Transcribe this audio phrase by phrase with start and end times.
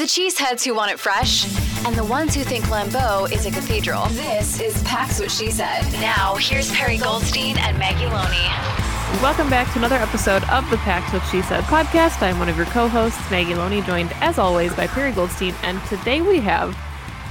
[0.00, 1.44] The cheeseheads who want it fresh,
[1.84, 5.82] and the ones who think Lambeau is a cathedral, this is Pax What She Said.
[6.00, 8.48] Now, here's Perri Goldstein and Maggie Loney.
[9.22, 12.22] Welcome back to another episode of the Pax What She Said podcast.
[12.22, 16.22] I'm one of your co-hosts, Maggie Loney, joined as always by Perri Goldstein, and today
[16.22, 16.74] we have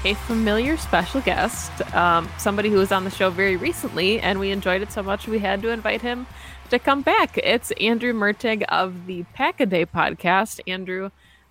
[0.05, 4.51] a familiar special guest, um, somebody who was on the show very recently, and we
[4.51, 6.27] enjoyed it so much we had to invite him
[6.69, 7.35] to come back.
[7.39, 10.59] It's Andrew Mertig of the Pack a Day podcast.
[10.67, 11.09] Andrew,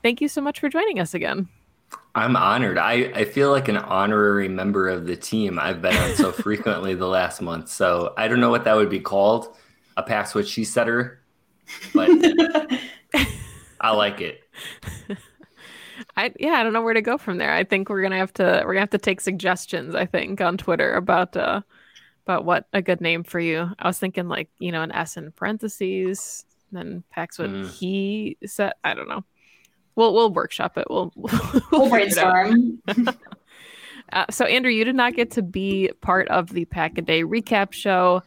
[0.08, 1.46] thank you so much for joining us again.
[2.14, 2.78] I'm honored.
[2.78, 5.58] I, I feel like an honorary member of the team.
[5.58, 7.68] I've been on so frequently the last month.
[7.68, 9.54] So I don't know what that would be called.
[9.98, 11.20] A Pax What She Setter,
[11.92, 12.08] but
[13.82, 14.40] I like it.
[16.16, 17.52] I yeah, I don't know where to go from there.
[17.52, 19.94] I think we're gonna have to we're gonna have to take suggestions.
[19.94, 21.60] I think on Twitter about uh
[22.24, 23.68] about what a good name for you.
[23.78, 27.68] I was thinking like you know an S in parentheses, then Pax what Mm.
[27.68, 28.72] he said.
[28.84, 29.24] I don't know.
[29.98, 30.86] We'll we'll workshop it.
[30.88, 31.32] We'll we'll,
[31.72, 32.82] We'll figure it brainstorm.
[34.10, 37.24] Uh, so Andrew, you did not get to be part of the Pack a Day
[37.24, 38.22] recap show,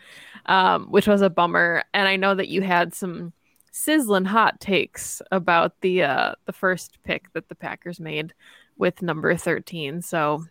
[0.46, 1.84] um, which was a bummer.
[1.92, 3.34] And I know that you had some
[3.72, 8.36] sizzling hot takes about the uh, the first pick that the Packers made
[8.78, 10.04] with number thirteen.
[10.04, 10.46] So,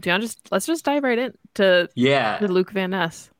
[0.00, 2.38] do you want to just let's just dive right in to, Yeah.
[2.38, 3.30] to Luke Van Ness.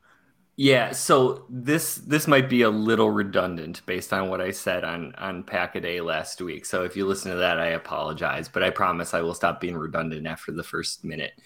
[0.60, 5.14] Yeah, so this this might be a little redundant based on what I said on
[5.14, 6.66] on Pack a Day last week.
[6.66, 9.76] So if you listen to that, I apologize, but I promise I will stop being
[9.76, 11.41] redundant after the first minute.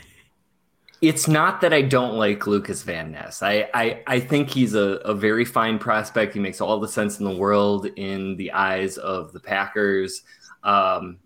[1.02, 3.42] it's not that I don't like Lukas Van Ness.
[3.42, 6.32] I I, I think he's a, a very fine prospect.
[6.32, 10.22] He makes all the sense in the world in the eyes of the Packers.
[10.64, 11.18] Um,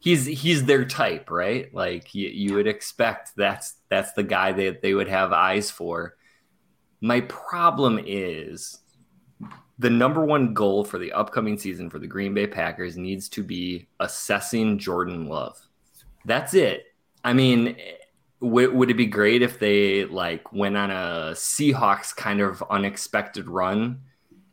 [0.00, 1.72] he's he's their type, right?
[1.72, 6.16] Like you, you would expect that's that's the guy that they would have eyes for.
[7.00, 8.78] My problem is
[9.78, 13.42] the number one goal for the upcoming season for the Green Bay Packers needs to
[13.42, 15.58] be assessing Jordan Love.
[16.26, 16.84] That's it.
[17.24, 17.76] I mean,
[18.42, 23.48] w- would it be great if they like went on a Seahawks kind of unexpected
[23.48, 24.00] run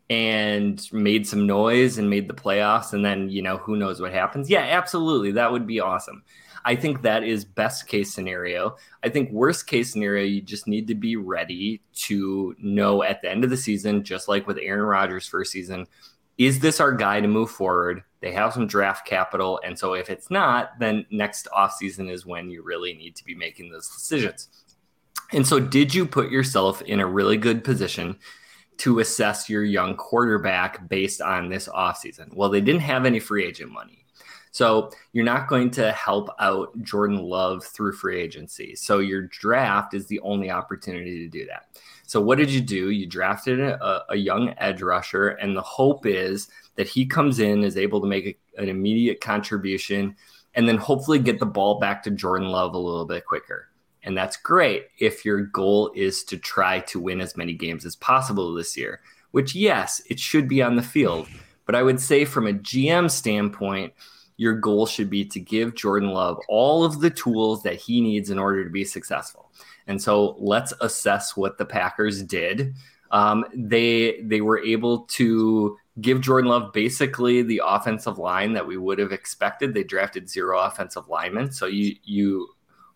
[0.09, 4.13] and made some noise and made the playoffs and then, you know, who knows what
[4.13, 4.49] happens?
[4.49, 5.31] Yeah, absolutely.
[5.31, 6.23] That would be awesome.
[6.63, 8.75] I think that is best case scenario.
[9.03, 13.29] I think worst case scenario, you just need to be ready to know at the
[13.29, 15.87] end of the season, just like with Aaron Rodgers' first season,
[16.37, 18.03] is this our guy to move forward?
[18.19, 19.59] They have some draft capital.
[19.63, 23.35] And so if it's not, then next offseason is when you really need to be
[23.35, 24.49] making those decisions.
[25.31, 28.17] And so, did you put yourself in a really good position
[28.77, 32.33] to assess your young quarterback based on this offseason?
[32.33, 34.05] Well, they didn't have any free agent money.
[34.51, 38.75] So you're not going to help out Jordan Love through free agency.
[38.75, 41.67] So your draft is the only opportunity to do that.
[42.07, 42.89] So what did you do?
[42.89, 47.63] You drafted a, a young edge rusher, and the hope is that he comes in,
[47.63, 50.15] is able to make a, an immediate contribution,
[50.55, 53.67] and then hopefully get the ball back to Jordan Love a little bit quicker.
[54.07, 57.97] And that's great if your goal is to try to win as many games as
[57.97, 59.01] possible this year,
[59.31, 61.27] which, yes, it should be on the field.
[61.65, 63.91] But I would say, from a GM standpoint,
[64.37, 68.29] your goal should be to give Jordan Love all of the tools that he needs
[68.29, 69.51] in order to be successful.
[69.87, 72.75] And so let's assess what the Packers did.
[73.11, 78.77] Um, they they were able to give Jordan Love basically the offensive line that we
[78.77, 79.73] would have expected.
[79.73, 82.47] They drafted zero offensive linemen, so you you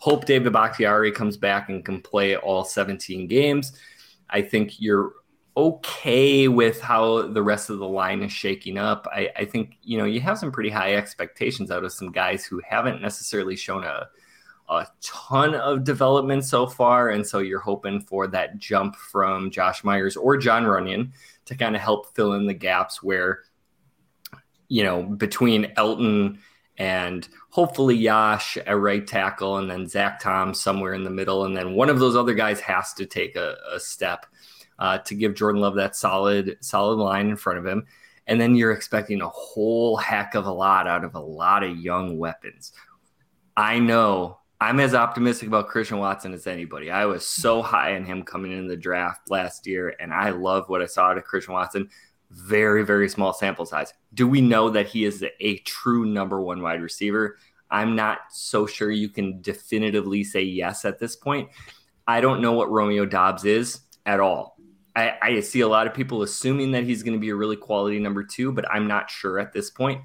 [0.02, 3.74] hope David Bakhtiari comes back and can play all 17 games.
[4.30, 5.14] I think you're
[5.56, 9.08] okay with how the rest of the line is shaking up.
[9.12, 12.46] I, I think you know you have some pretty high expectations out of some guys
[12.46, 14.08] who haven't necessarily shown a
[14.70, 19.84] a ton of development so far, and so you're hoping for that jump from Josh
[19.84, 21.12] Myers or Jon Runyan
[21.46, 23.42] to kind of help fill in the gaps where
[24.72, 26.38] you know, between Elgton
[26.78, 31.56] and hopefully Yosh at right tackle, and then Zach Tom somewhere in the middle, and
[31.56, 34.26] then one of those other guys has to take a, a step
[34.80, 37.86] uh, to give Jordan Love that solid solid line in front of him.
[38.28, 41.78] And then you're expecting a whole heck of a lot out of a lot of
[41.78, 42.72] young weapons.
[43.58, 46.92] I know I'm as optimistic about Christian Watson as anybody.
[46.92, 50.70] I was so high on him coming in the draft last year, and I love
[50.70, 51.90] what I saw out of Christian Watson.
[52.32, 53.94] Very, very small sample size.
[54.14, 57.38] Do we know that he is a true number one wide receiver?
[57.70, 61.50] I'm not so sure you can definitively say yes at this point.
[62.08, 64.58] I don't know what Romeo Doubs is at all.
[64.96, 67.56] I, I see a lot of people assuming that he's going to be a really
[67.56, 70.02] quality number two, but I'm not sure at this point.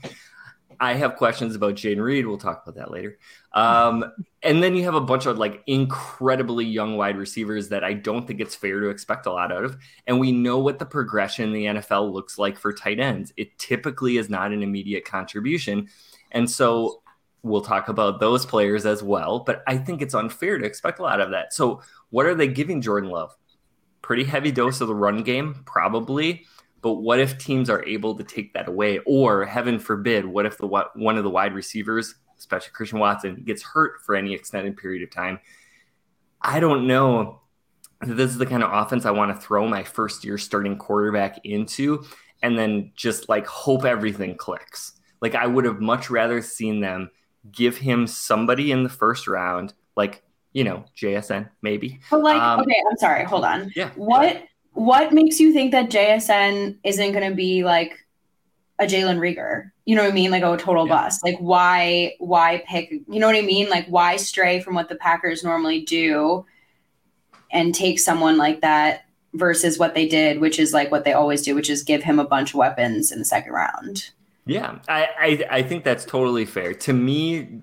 [0.80, 2.26] I have questions about Jayden Reed.
[2.26, 3.18] We'll talk about that later.
[3.52, 4.04] Um,
[4.42, 8.26] and then you have a bunch of like incredibly young wide receivers that I don't
[8.26, 9.76] think it's fair to expect a lot out of.
[10.06, 13.32] And we know what the progression in the NFL looks like for tight ends.
[13.36, 15.88] It typically is not an immediate contribution.
[16.32, 17.02] And so
[17.42, 19.40] we'll talk about those players as well.
[19.40, 21.52] But I think it's unfair to expect a lot of that.
[21.52, 23.34] So, what are they giving Jordan Love?
[24.02, 26.44] Pretty heavy dose of the run game, probably.
[26.86, 29.00] But what if teams are able to take that away?
[29.06, 33.60] Or heaven forbid, what if the one of the wide receivers, especially Christian Watson, gets
[33.60, 35.40] hurt for any extended period of time?
[36.40, 37.40] I don't know.
[38.02, 41.44] This is the kind of offense I want to throw my first year starting quarterback
[41.44, 42.04] into
[42.40, 44.92] and then just like hope everything clicks.
[45.20, 47.10] Like I would have much rather seen them
[47.50, 50.22] give him somebody in the first round, like,
[50.52, 51.98] you know, JSN maybe.
[52.12, 53.72] But like, um, okay, I'm sorry, hold on.
[53.74, 53.90] Yeah.
[53.96, 54.44] What
[54.76, 58.04] what makes you think that JSN isn't going to be like
[58.78, 59.70] a Jalen Reagor?
[59.86, 60.30] You know what I mean?
[60.30, 60.94] Like a total yeah.
[60.94, 61.24] bust.
[61.24, 62.90] Like why why pick?
[62.90, 63.70] You know what I mean?
[63.70, 66.44] Like why stray from what the Packers normally do
[67.50, 71.42] and take someone like that versus what they did, which is like what they always
[71.42, 74.10] do, which is give him a bunch of weapons in the second round.
[74.44, 76.74] Yeah, I, I, I think that's totally fair.
[76.74, 77.62] To me,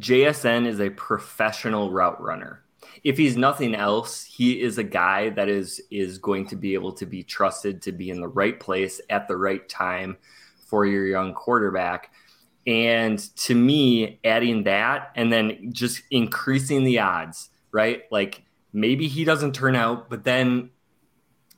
[0.00, 2.61] JSN is a professional route runner
[3.04, 6.92] if he's nothing else, he is a guy that is is going to be able
[6.92, 10.16] to be trusted to be in the right place at the right time
[10.66, 12.12] for your young quarterback.
[12.66, 18.04] And to me, adding that and then just increasing the odds, right?
[18.12, 20.70] Like maybe he doesn't turn out, but then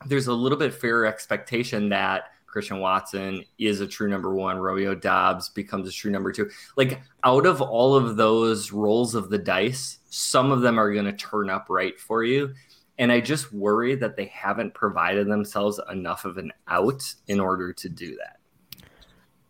[0.07, 4.59] there's a little bit fairer expectation that Christian Watson is a true number one.
[4.59, 6.49] Romeo Doubs becomes a true number two.
[6.77, 11.05] Like out of all of those rolls of the dice, some of them are going
[11.05, 12.55] to turn up right for you.
[12.99, 17.73] And I just worry that they haven't provided themselves enough of an out in order
[17.73, 18.39] to do that.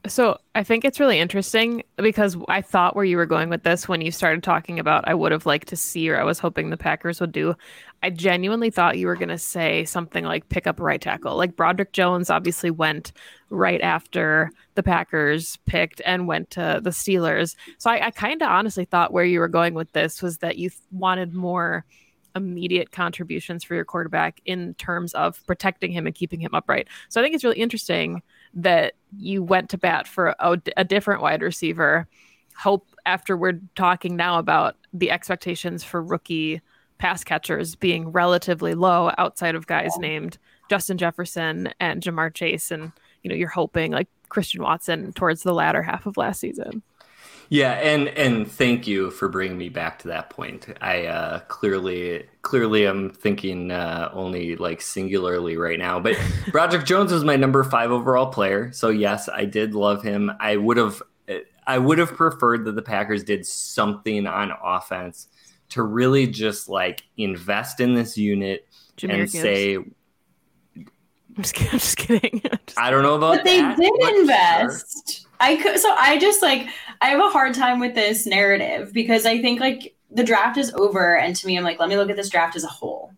[0.07, 3.89] So I think it's really interesting because I thought where you were going with this
[3.89, 6.69] when you started talking about I would have liked to see or I was hoping
[6.69, 7.55] the Packers would do.
[8.03, 11.37] I genuinely thought you were going to say something like pick up right tackle.
[11.37, 13.13] Like Broderick Jones obviously went
[13.49, 17.57] right after the Packers picked and went to the Steelers.
[17.79, 20.59] So I, I kind of honestly thought where you were going with this was that
[20.59, 21.87] you wanted more
[22.35, 26.89] immediate contributions for your quarterback in terms of protecting him and keeping him upright.
[27.09, 28.23] So I think it's really interesting
[28.55, 32.07] that you went to bat for a, a different wide receiver.
[32.57, 36.61] Hope after we're talking now about the expectations for rookie
[36.99, 40.39] pass catchers being relatively low outside of guys named
[40.71, 42.93] Justin Jefferson and Ja'Marr Chase, and
[43.23, 46.83] you know you're hoping like Christian Watson towards the latter half of last season.
[47.49, 50.67] Yeah, and and thank you for bringing me back to that point.
[50.81, 56.01] I uh, clearly clearly I'm thinking uh, only like singularly right now.
[56.01, 56.17] But
[56.53, 60.33] Broderick Jones was my number five overall player, so yes, I did love him.
[60.41, 61.03] I would have
[61.67, 65.29] I would have preferred that the Packers did something on offense
[65.71, 69.33] to really just like invest in this unit Jahmyr and Gibbs.
[69.33, 69.79] say.
[71.37, 71.73] I'm just, kidding.
[71.73, 72.43] I'm just kidding.
[72.67, 73.45] just I don't know about that.
[73.45, 75.21] but they that, did invest.
[75.21, 75.31] Sure.
[75.41, 76.69] I could so I just like
[77.01, 80.73] I have a hard time with this narrative because I think like the draft is
[80.75, 83.13] over and to me I'm like let me look at this draft as a whole.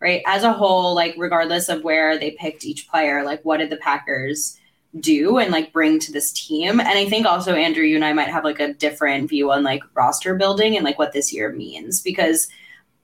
[0.00, 0.22] Right?
[0.26, 3.76] As a whole like regardless of where they picked each player like what did the
[3.76, 4.58] Packers
[4.98, 8.12] do and like bring to this team and I think also Andrew you and I
[8.12, 11.52] might have like a different view on like roster building and like what this year
[11.52, 12.48] means because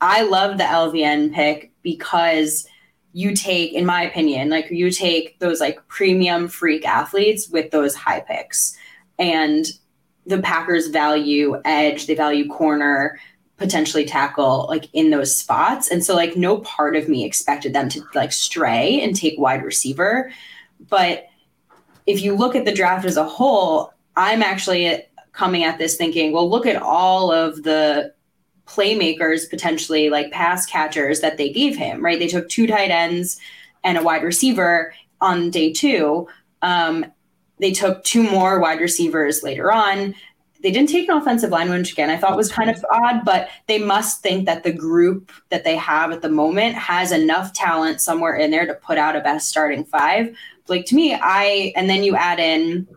[0.01, 2.67] I love the LVN pick because
[3.17, 7.95] you take, in my opinion, like you take those like premium freak athletes with those
[7.95, 8.77] high picks.
[9.19, 9.65] And
[10.27, 13.19] the Packers value edge, they value corner,
[13.57, 15.91] potentially tackle like in those spots.
[15.91, 19.65] And so like no part of me expected them to like stray and take wide
[19.65, 20.31] receiver.
[20.91, 21.25] But
[22.05, 26.33] if you look at the draft as a whole, I'm actually coming at this thinking,
[26.33, 28.13] well, look at all of the
[28.67, 32.19] playmakers, potentially like pass catchers that they gave him, right?
[32.19, 33.39] They took two tight ends
[33.85, 36.29] and a wide receiver on day two.
[36.63, 37.07] Um,
[37.59, 40.15] they took two more wide receivers later on.
[40.63, 43.49] They didn't take an offensive lineman, which again I thought was kind of odd, but
[43.67, 48.01] they must think that the group that they have at the moment has enough talent
[48.01, 50.37] somewhere in there to put out a best starting five.
[50.67, 52.89] Like to me, I and then you add in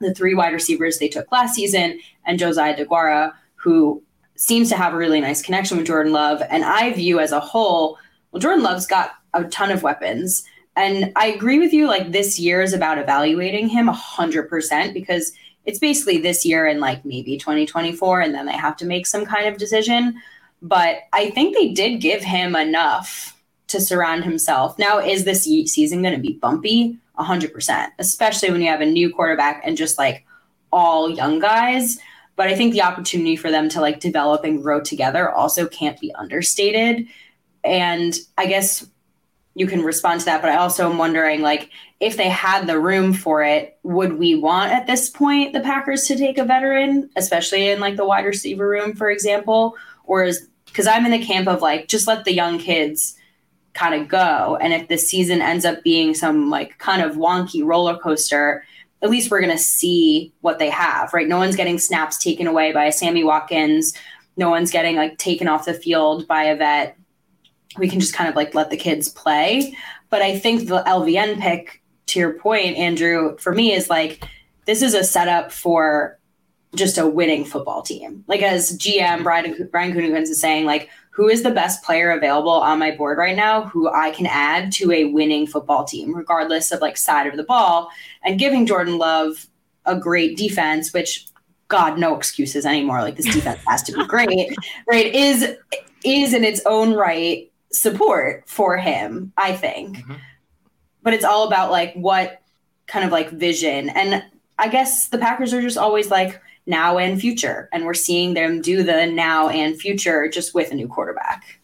[0.00, 4.02] the three wide receivers they took last season and Josiah DeGuara, who
[4.36, 6.42] seems to have a really nice connection with Jordan Love.
[6.50, 7.98] And I view as a whole,
[8.32, 10.44] well, Jordan Love's got a ton of weapons.
[10.76, 15.32] And I agree with you, like this year is about evaluating him 100% because
[15.66, 19.24] it's basically this year and like maybe 2024, and then they have to make some
[19.24, 20.20] kind of decision.
[20.60, 24.78] But I think they did give him enough to surround himself.
[24.78, 26.98] Now, is this season going to be bumpy?
[27.18, 30.26] 100%, especially when you have a new quarterback and just like
[30.72, 31.98] all young guys.
[32.36, 36.00] But I think the opportunity for them to like develop and grow together also can't
[36.00, 37.06] be understated.
[37.62, 38.86] And I guess
[39.54, 42.78] you can respond to that, but I also am wondering like if they had the
[42.78, 47.08] room for it, would we want at this point the Packers to take a veteran,
[47.16, 49.76] especially in like the wide receiver room, for example?
[50.04, 53.16] Or is because I'm in the camp of like just let the young kids
[53.74, 54.58] kind of go.
[54.60, 58.64] And if the season ends up being some like kind of wonky roller coaster,
[59.04, 61.28] at least we're going to see what they have, right?
[61.28, 63.92] No one's getting snaps taken away by a Sammy Watkins.
[64.38, 66.96] No one's getting like taken off the field by a vet.
[67.76, 69.76] We can just kind of like let the kids play.
[70.08, 74.26] But I think the LVN pick, to your point, Andrew, for me is like
[74.64, 76.18] this is a setup for
[76.74, 78.24] just a winning football team.
[78.26, 82.50] Like as GM Brian Brian Gutekunst is saying, like who is the best player available
[82.50, 86.72] on my board right now who I can add to a winning football team, regardless
[86.72, 87.88] of like side of the ball,
[88.24, 89.46] and giving Jordan Love
[89.86, 91.26] a great defense, which
[91.68, 93.00] God, no excuses anymore.
[93.00, 94.52] Like this defense has to be great,
[94.88, 95.14] right?
[95.14, 95.56] Is
[96.04, 99.98] is in its own right support for him, I think.
[99.98, 100.14] Mm-hmm.
[101.02, 102.42] But it's all about like what
[102.88, 103.88] kind of like vision.
[103.90, 104.24] And
[104.58, 107.68] I guess the Packers are just always like, now and future.
[107.72, 111.60] And we're seeing them do the now and future just with a new quarterback.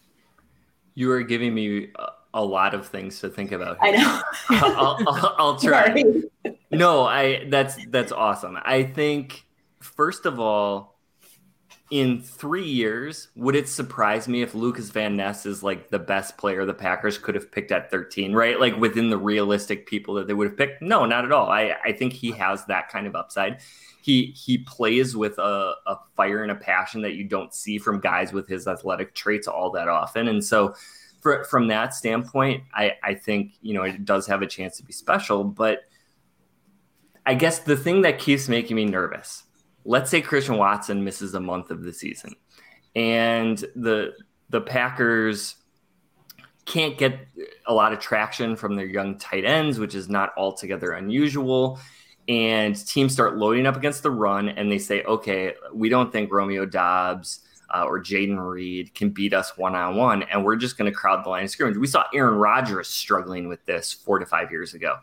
[0.95, 1.89] You are giving me
[2.35, 3.83] a lot of things to think about.
[3.83, 3.95] Here.
[3.95, 4.23] I know.
[4.51, 6.05] I'll, I'll, I'll, try.
[6.71, 8.59] no, I that's that's awesome.
[8.63, 9.47] I think
[9.81, 10.99] first of all,
[11.91, 16.39] in three years, would it surprise me if Lukas Van Ness is like the best
[16.39, 18.61] player the Packers could have picked at 13, right?
[18.61, 20.83] Like within the realistic people that they would have picked?
[20.83, 21.49] No, not at all.
[21.49, 23.61] I, I think he has that kind of upside
[24.03, 28.01] he he plays with a, a fire and a passion that you don't see from
[28.01, 30.29] guys with his athletic traits all that often.
[30.29, 30.75] And so
[31.21, 34.85] for, from that standpoint, I, I think, you know, it does have a chance to
[34.85, 35.45] be special.
[35.45, 35.81] But
[37.27, 39.45] I guess the thing that keeps making me nervous,
[39.85, 42.35] let's say Christian Watson misses a month of the season
[42.97, 44.13] and the
[44.49, 45.57] the Packers
[46.65, 47.19] can't get
[47.67, 51.79] a lot of traction from their young tight ends, which is not altogether unusual
[52.31, 56.31] and teams start loading up against the run and they say, okay, we don't think
[56.31, 57.41] Romeo Doubs
[57.75, 60.97] uh, or Jayden Reed can beat us one on one, and we're just going to
[60.97, 61.77] crowd the line of scrimmage.
[61.77, 64.99] We saw Aaron Rodgers struggling with this four to five years ago.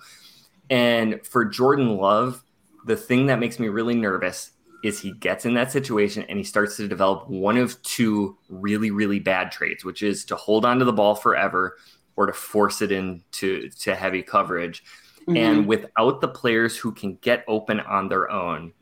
[0.70, 2.44] And for Jordan Love,
[2.86, 6.46] the thing that makes me really nervous is he gets in that situation and he
[6.46, 10.86] starts to develop one of two really, really bad traits, which is to hold onto
[10.86, 11.78] the ball forever
[12.16, 14.82] or to force it into to heavy coverage.
[15.28, 15.38] Mm-hmm.
[15.38, 18.74] And without the players who can get open on their own,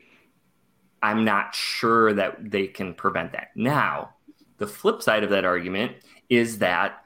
[1.02, 3.48] I'm not sure that they can prevent that.
[3.54, 4.14] Now,
[4.58, 5.92] the flip side of that argument
[6.28, 7.04] is that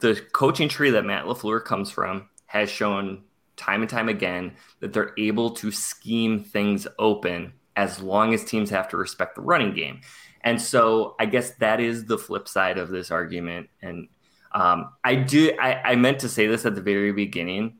[0.00, 3.22] the coaching tree that Matt LaFleur comes from has shown
[3.56, 8.70] time and time again that they're able to scheme things open as long as teams
[8.70, 10.00] have to respect the running game.
[10.42, 13.68] And so I guess that is the flip side of this argument.
[13.82, 14.08] And
[14.52, 17.76] um, I do, I, I meant to say this at the very beginning.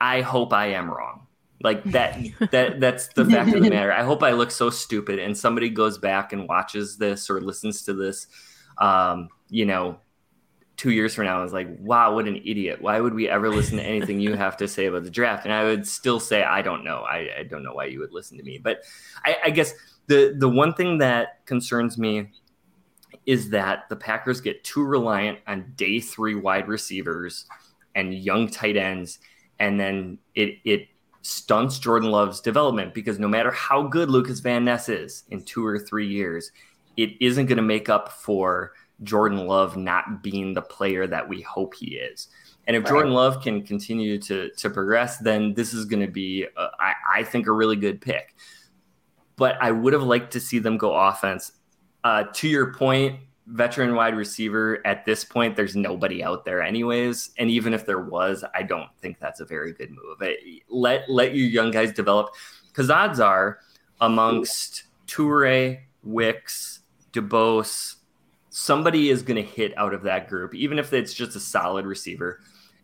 [0.00, 1.26] I hope I am wrong.
[1.62, 2.18] Like that
[2.50, 3.92] that that's the fact of the matter.
[3.92, 7.82] I hope I look so stupid and somebody goes back and watches this or listens
[7.84, 8.26] to this
[8.78, 9.98] um, you know,
[10.76, 12.80] two years from now is like, wow, what an idiot.
[12.82, 15.44] Why would we ever listen to anything you have to say about the draft?
[15.44, 17.02] And I would still say, I don't know.
[17.02, 18.58] I, I don't know why you would listen to me.
[18.58, 18.82] But
[19.24, 19.72] I, I guess
[20.06, 22.30] the the one thing that concerns me
[23.26, 27.46] is that the Packers get too reliant on day three wide receivers
[27.94, 29.20] and young tight ends
[29.58, 30.88] and then it it
[31.22, 35.64] stunts Jordan Love's development because no matter how good Lukas Van Ness is in two
[35.64, 36.52] or three years,
[36.96, 41.40] it isn't going to make up for Jordan Love not being the player that we
[41.40, 42.28] hope he is.
[42.66, 42.90] And if right.
[42.90, 46.94] Jordan Love can continue to to progress, then this is going to be, a, I,
[47.16, 48.34] I think, a really good pick.
[49.36, 51.52] But I would have liked to see them go offense.
[52.04, 57.30] Uh, to your point, veteran wide receiver at this point, there's nobody out there anyways.
[57.38, 60.28] And even if there was, I don't think that's a very good move.
[60.68, 62.34] Let let your young guys develop
[62.68, 63.58] because odds are
[64.00, 66.80] amongst Toure, Wicks,
[67.12, 67.96] DuBose
[68.54, 71.84] somebody is going to hit out of that group, even if it's just a solid
[71.84, 72.38] receiver.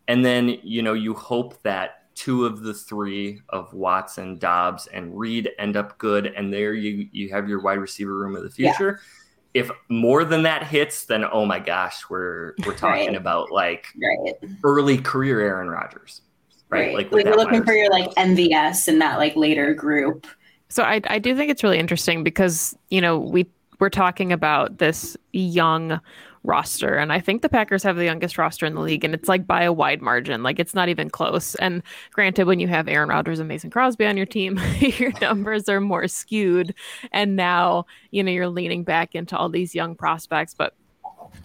[0.09, 5.17] And then, you know, you hope that two of the three of Watson, Doubs, and
[5.17, 6.27] Reed end up good.
[6.27, 8.99] And there you you have your wide receiver room of the future.
[8.99, 9.07] Yeah
[9.53, 13.15] if more than that hits, then oh my gosh, we're we're talking right.
[13.15, 14.35] about like right.
[14.63, 16.21] early career Aaron Rodgers,
[16.69, 16.87] right?
[16.87, 16.95] right.
[16.95, 20.27] Like, like you're looking for your like MVS in that like later group.
[20.69, 23.45] So I I do think it's really interesting because you know we
[23.79, 25.99] we're talking about this young
[26.43, 26.95] roster.
[26.95, 29.45] And I think the Packers have the youngest roster in the league, and it's like
[29.45, 30.43] by a wide margin.
[30.43, 31.55] Like it's not even close.
[31.55, 35.69] And granted, when you have Aaron Rodgers and Mason Crosby on your team, your numbers
[35.69, 36.73] are more skewed.
[37.11, 40.53] And now, you know, you're leaning back into all these young prospects.
[40.53, 40.75] But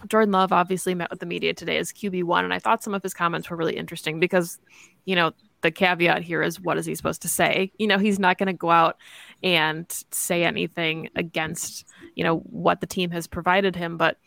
[0.07, 2.43] Jordan Love obviously met with the media today as QB1.
[2.43, 4.59] And I thought some of his comments were really interesting because,
[5.05, 7.71] you know, the caveat here is what is he supposed to say?
[7.77, 8.97] You know, he's not going to go out
[9.41, 11.85] and say anything against,
[12.15, 13.97] you know, what the team has provided him.
[13.97, 14.17] But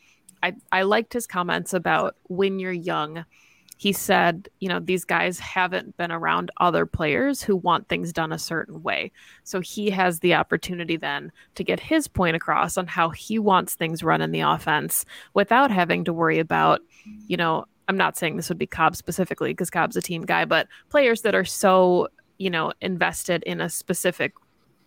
[0.43, 3.25] I, I liked his comments about when you're young.
[3.77, 8.31] He said, you know, these guys haven't been around other players who want things done
[8.31, 9.11] a certain way.
[9.45, 13.75] So he has the opportunity then to get his point across on how he wants
[13.75, 16.83] things run in the offense without having to worry about,
[17.27, 20.45] you know, I'm not saying this would be Cobb specifically because Cobb's a team guy,
[20.45, 24.35] but players that are so, you know, invested in a specific,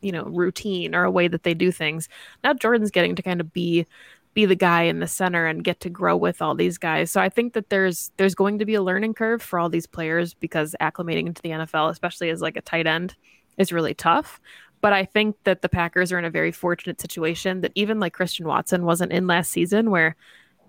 [0.01, 2.07] you know, routine or a way that they do things.
[2.43, 3.87] Now Jordan's getting to kind of be
[4.33, 7.11] be the guy in the center and get to grow with all these guys.
[7.11, 9.87] So I think that there's there's going to be a learning curve for all these
[9.87, 13.15] players because acclimating into the NFL, especially as like a tight end,
[13.57, 14.39] is really tough.
[14.81, 18.13] But I think that the Packers are in a very fortunate situation that even like
[18.13, 20.15] Christian Watson wasn't in last season where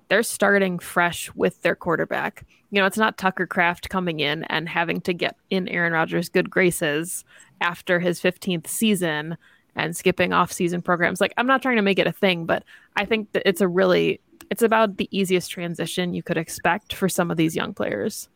[0.09, 2.45] they're starting fresh with their quarterback.
[2.71, 6.29] You know, it's not Tucker Kraft coming in and having to get in Aaron Rodgers'
[6.29, 7.25] good graces
[7.61, 9.37] after his 15th season
[9.77, 11.21] and skipping off season programs.
[11.21, 12.65] Like I'm not trying to make it a thing, but
[12.97, 17.09] I think that it's a really it's about the easiest transition you could expect for
[17.09, 18.29] some of these young players.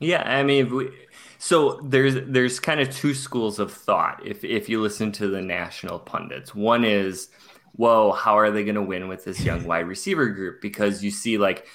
[0.00, 0.90] Yeah, I mean, we,
[1.38, 5.40] so there's there's kind of two schools of thought if if you listen to the
[5.40, 6.54] national pundits.
[6.54, 7.28] One is,
[7.72, 10.60] whoa, how are they going to win with this young wide receiver group?
[10.60, 11.66] Because you see like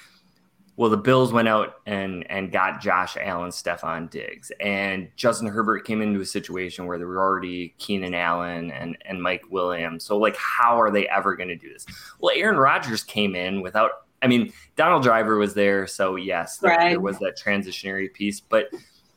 [0.77, 5.85] well, the Bills went out and and got Josh Allen, Stefon Diggs, and Justin Herbert
[5.85, 10.03] came into a situation where there were already Keenan Allen and and Mike Williams.
[10.05, 11.85] So like, how are they ever going to do this?
[12.19, 13.91] Well, Aaron Rodgers came in without.
[14.21, 16.79] I mean, Donald Driver was there, so yes, right.
[16.79, 18.67] there, there was that transitionary piece, but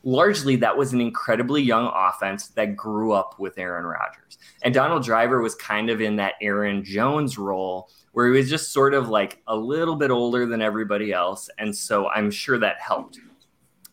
[0.03, 4.37] largely that was an incredibly young offense that grew up with Aaron Rodgers.
[4.63, 8.73] And Donald Driver was kind of in that Aaron Jones role where he was just
[8.73, 11.49] sort of like a little bit older than everybody else.
[11.57, 13.19] And so I'm sure that helped.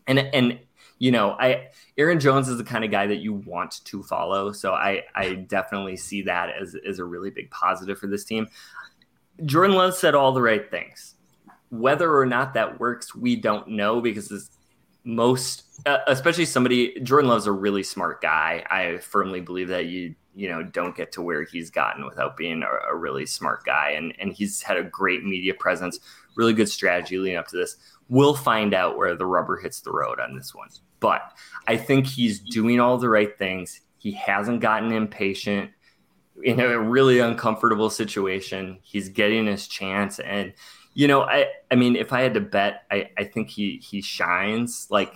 [0.07, 0.59] And and
[0.97, 4.51] you know, I Aaron Jones is the kind of guy that you want to follow.
[4.51, 8.47] So I I definitely see that as, as a really big positive for this team.
[9.45, 11.15] Jordan Love said all the right things.
[11.69, 14.49] Whether or not that works, we don't know because
[15.05, 18.63] most uh, especially somebody Jordan Love's a really smart guy.
[18.69, 22.63] I firmly believe that you you know don't get to where he's gotten without being
[22.63, 23.91] a, a, really smart guy.
[23.91, 25.99] And and he's had a great media presence
[26.35, 27.75] really good strategy leading up to this.
[28.07, 30.69] We'll find out where the rubber hits the road on this one.
[30.99, 31.21] But
[31.67, 33.81] i think he's doing all the right things.
[33.97, 35.71] He hasn't gotten impatient.
[36.41, 40.19] In a really uncomfortable situation he's getting his chance.
[40.19, 40.53] And
[40.93, 44.01] you know i i mean if i had to bet i i think he he
[44.01, 44.87] shines.
[44.89, 45.13] Like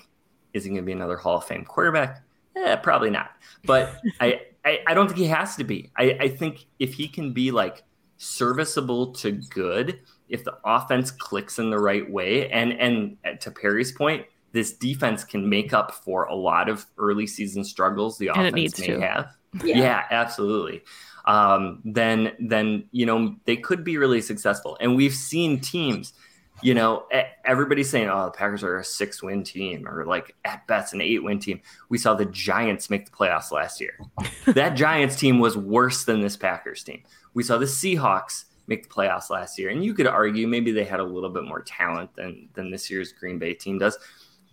[0.53, 2.23] is he going to be another hall of fame quarterback
[2.55, 3.31] eh, probably not
[3.65, 5.91] but i I, I don't think he has to be.
[5.97, 7.83] I, I think if he can be like
[8.17, 13.91] serviceable to good, if the offense clicks in the right way, and and to Perri's
[13.91, 18.47] point, this defense can make up for a lot of early season struggles the and
[18.47, 19.01] offense may to.
[19.01, 19.35] have.
[19.63, 19.77] Yeah.
[19.77, 20.81] yeah, absolutely.
[21.25, 26.13] Um, then then you know they could be really successful, and we've seen teams
[26.61, 27.07] you know,
[27.45, 31.01] everybody's saying, oh, the Packers are a six win team or like at best an
[31.01, 31.61] eight win team.
[31.89, 33.99] We saw the Giants make the playoffs last year.
[34.47, 37.03] that Giants team was worse than this Packers team.
[37.33, 39.69] We saw the Seahawks make the playoffs last year.
[39.69, 42.89] And you could argue maybe they had a little bit more talent than, than this
[42.89, 43.97] year's Green Bay team does.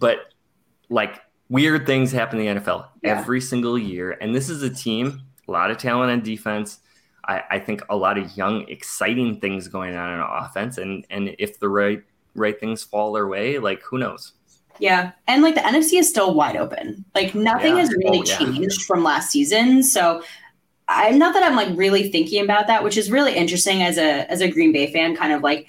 [0.00, 0.34] But
[0.88, 3.18] like weird things happen in the NFL yeah.
[3.18, 4.12] every single year.
[4.20, 6.80] And this is a team, a lot of talent on defense
[7.26, 11.34] I, I think a lot of young, exciting things going on in offense, and and
[11.38, 12.02] if the right
[12.34, 14.32] right things fall their way, like who knows?
[14.78, 17.04] Yeah, and like the NFC is still wide open.
[17.14, 17.80] Like nothing yeah.
[17.80, 18.38] has really oh, yeah.
[18.38, 19.82] changed from last season.
[19.82, 20.22] So
[20.88, 24.30] I'm not that I'm like really thinking about that, which is really interesting as a
[24.30, 25.68] as a Green Bay fan, kind of like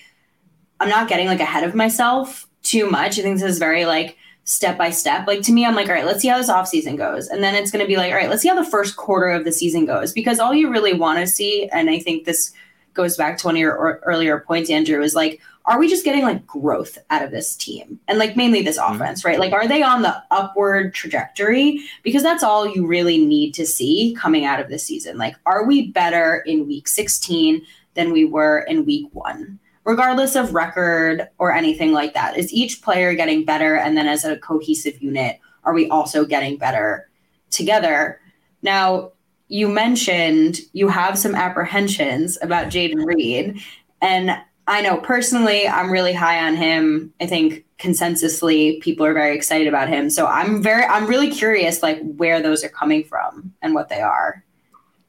[0.80, 3.20] I'm not getting like ahead of myself too much.
[3.20, 4.18] I think this is very like
[4.52, 5.26] step by step.
[5.28, 7.30] Like to me, I'm like, all right, let's see how this off season goes.
[7.30, 9.46] And then it's gonna be like, all right, let's see how the first quarter of
[9.46, 10.12] the season goes.
[10.12, 12.52] Because all you really want to see, and I think this
[12.94, 16.24] goes back to one of your earlier points, Andrew, is like, are we just getting
[16.24, 18.96] like growth out of this team and like mainly this mm-hmm.
[18.96, 19.40] offense, right?
[19.40, 21.80] Like, are they on the upward trajectory?
[22.04, 25.18] Because that's all you really need to see coming out of this season.
[25.18, 29.60] Like, are we better in week 16 than we were in week one?
[29.84, 33.76] Regardless of record or anything like that, is each player getting better?
[33.76, 37.10] And then as a cohesive unit, are we also getting better
[37.50, 38.20] together?
[38.62, 39.12] Now,
[39.48, 43.62] you mentioned you have some apprehensions about Jayden Reed.
[44.02, 44.32] And
[44.68, 47.14] I know personally, I'm really high on him.
[47.20, 50.10] I think consensusly, people are very excited about him.
[50.10, 54.00] So I'm very, I'm really curious, like where those are coming from and what they
[54.00, 54.44] are.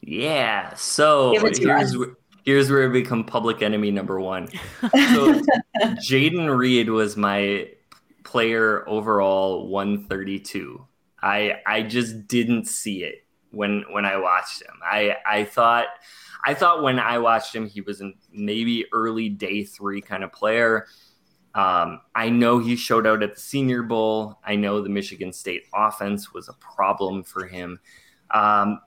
[0.01, 0.75] Yeah.
[0.75, 1.95] So here's
[2.45, 4.49] here's where we become public enemy number one.
[4.49, 5.41] So
[6.01, 7.69] Jayden Reed was my
[8.25, 10.87] player overall 132.
[11.23, 14.75] I I just didn't see it when when I watched him.
[14.85, 15.87] I I thought
[16.45, 20.33] I thought when I watched him, he was a maybe early day three kind of
[20.33, 20.87] player.
[21.55, 24.39] Um, I know he showed out at the Senior Bowl.
[24.45, 27.79] I know the Michigan State offense was a problem for him.
[28.31, 28.81] Um,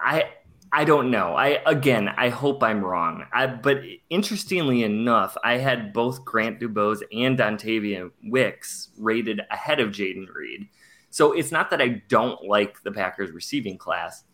[0.00, 0.30] I
[0.72, 1.34] I don't know.
[1.34, 3.24] I again, I hope I'm wrong.
[3.32, 9.90] I, but interestingly enough, I had both Grant DuBose and Dontayvion Wicks rated ahead of
[9.90, 10.68] Jayden Reed.
[11.10, 14.24] So it's not that I don't like the Packers receiving class.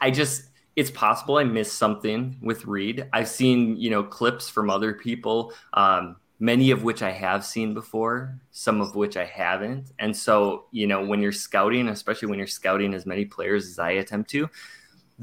[0.00, 0.44] I just
[0.76, 3.06] it's possible I missed something with Reed.
[3.12, 7.74] I've seen, you know, clips from other people, um, many of which I have seen
[7.74, 9.92] before, some of which I haven't.
[9.98, 13.78] And so, you know, when you're scouting, especially when you're scouting as many players as
[13.78, 14.48] I attempt to,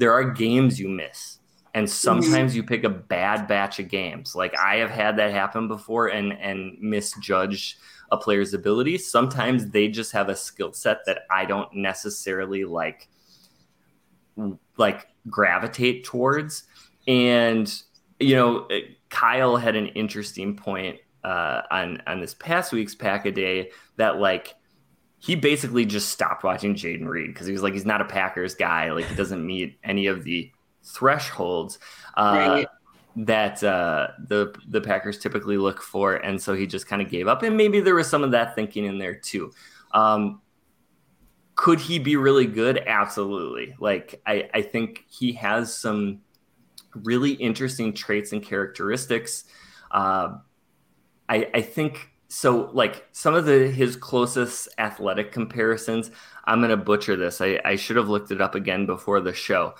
[0.00, 1.36] there are games you miss.
[1.74, 4.34] And sometimes you pick a bad batch of games.
[4.34, 7.78] Like I have had that happen before and and misjudge
[8.10, 8.98] a player's ability.
[8.98, 13.08] Sometimes they just have a skill set that I don't necessarily like
[14.78, 16.64] like gravitate towards.
[17.06, 17.72] And
[18.18, 18.66] you know,
[19.10, 24.18] Kyle had an interesting point uh, on on this past week's pack a day that
[24.18, 24.56] like
[25.20, 28.54] he basically just stopped watching Jayden Reed because he was like he's not a Packers
[28.54, 30.50] guy, like he doesn't meet any of the
[30.82, 31.78] thresholds.
[32.16, 32.66] Uh, right
[33.16, 37.28] that uh, the the Packers typically look for, and so he just kind of gave
[37.28, 37.42] up.
[37.42, 39.52] And maybe there was some of that thinking in there too.
[39.92, 40.40] Um,
[41.54, 42.82] could he be really good?
[42.86, 43.74] Absolutely.
[43.78, 46.20] Like I, I think he has some
[46.94, 49.44] really interesting traits and characteristics.
[49.90, 50.38] Uh,
[51.28, 52.70] I, I think so.
[52.72, 56.10] Like some of the his closest athletic comparisons,
[56.46, 57.40] I'm gonna butcher this.
[57.40, 59.74] I, I should have looked it up again before the show,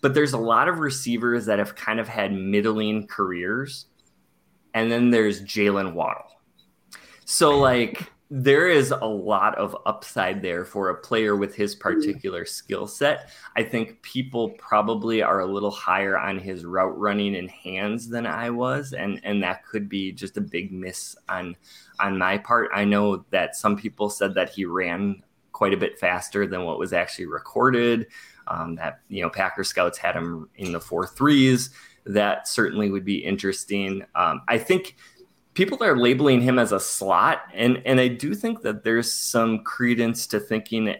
[0.00, 3.86] but there's a lot of receivers that have kind of had middling careers,
[4.72, 6.30] and then there's Jaylen Waddle.
[7.24, 11.82] So like there is a lot of upside there for a player with his mm-hmm.
[11.82, 13.30] particular skill set.
[13.56, 18.26] I think people probably are a little higher on his route running and hands than
[18.26, 21.56] I was, and and that could be just a big miss on
[22.00, 22.70] on my part.
[22.74, 26.78] I know that some people said that he ran quite a bit faster than what
[26.78, 28.08] was actually recorded.
[28.48, 31.70] Um, that you know Packer scouts had him in the four threes.
[32.04, 34.04] That certainly would be interesting.
[34.14, 34.96] Um, I think
[35.56, 39.64] people are labeling him as a slot, and and I do think that there's some
[39.64, 40.94] credence to thinking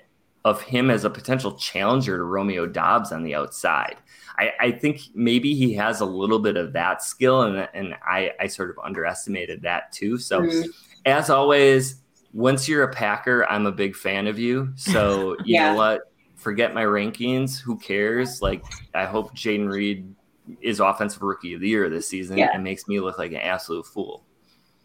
[0.45, 3.97] of him as a potential challenger to Romeo Doubs on the outside.
[4.39, 8.33] I, I think maybe he has a little bit of that skill, and and I,
[8.41, 10.19] I sort of underestimated that too.
[10.19, 10.71] So, mm-hmm.
[11.05, 12.01] as always,
[12.33, 14.73] once you're a Packer, I'm a big fan of you.
[14.77, 15.73] So you yeah.
[15.73, 16.13] know what?
[16.35, 17.59] Forget my rankings.
[17.61, 18.43] Who cares?
[18.43, 18.65] Like
[18.95, 20.15] I hope Jayden Reed
[20.61, 22.51] is offensive rookie of the year this season yeah.
[22.53, 24.26] and makes me look like an absolute fool.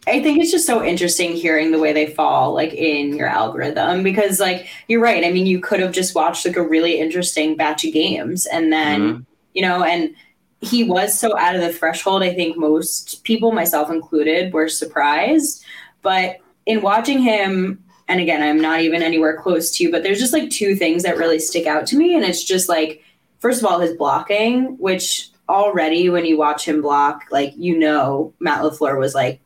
[0.08, 4.02] I think it's just so interesting hearing the way they fall like in your algorithm
[4.02, 5.24] because like you're right.
[5.24, 8.74] I mean, you could have just watched like a really interesting batch of games and
[8.74, 9.22] then, mm-hmm.
[9.54, 10.16] you know, and
[10.62, 12.24] he was so out of the threshold.
[12.24, 15.64] I think most people, myself included, were surprised.
[16.02, 20.20] But in watching him, and again, I'm not even anywhere close to, you, but there's
[20.20, 22.16] just like two things that really stick out to me.
[22.16, 23.04] And it's just like,
[23.40, 28.34] first of all, his blocking, which already when you watch him block, like, you know,
[28.40, 29.41] Matt LaFleur was like,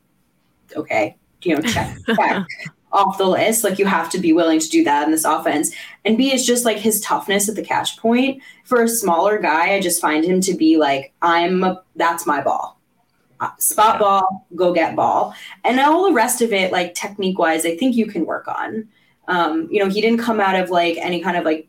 [0.76, 2.46] okay, you know, check, check
[2.92, 3.64] off the list.
[3.64, 5.74] Like you have to be willing to do that in this offense.
[6.04, 8.42] And B is just like his toughness at the catch point.
[8.64, 12.40] For a smaller guy, I just find him to be like, I'm a, that's my
[12.40, 12.80] ball.
[13.38, 15.34] Uh, spot ball, go get ball.
[15.62, 18.88] And all the rest of it, like technique wise, I think you can work on.
[19.28, 21.68] Um, you know, he didn't come out of like any kind of like